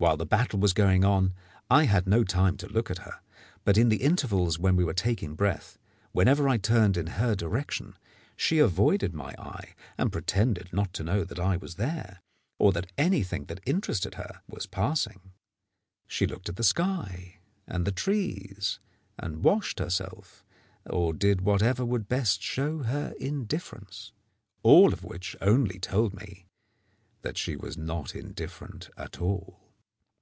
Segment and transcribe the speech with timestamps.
[0.00, 1.34] While the battle was going on
[1.68, 3.20] I had no time to look at her;
[3.64, 5.78] but in the intervals when we were taking breath,
[6.12, 7.98] whenever I turned in her direction,
[8.34, 12.22] she avoided my eye and pretended not to know that I was there
[12.58, 15.32] or that anything that interested her was passing.
[16.06, 17.36] She looked at the sky
[17.66, 18.80] and the trees,
[19.18, 20.46] and washed herself,
[20.88, 24.12] or did whatever would best show her indifference.
[24.62, 26.46] All of which only told me
[27.20, 29.58] that she was not indifferent at all.